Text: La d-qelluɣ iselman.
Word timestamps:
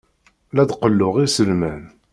La 0.55 0.63
d-qelluɣ 0.69 1.15
iselman. 1.25 1.83